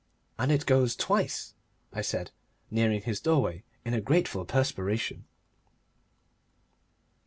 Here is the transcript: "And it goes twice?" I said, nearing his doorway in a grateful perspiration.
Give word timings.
"And 0.39 0.51
it 0.51 0.65
goes 0.65 0.95
twice?" 0.95 1.53
I 1.93 2.01
said, 2.01 2.31
nearing 2.71 3.03
his 3.03 3.19
doorway 3.19 3.63
in 3.85 3.93
a 3.93 4.01
grateful 4.01 4.45
perspiration. 4.45 5.25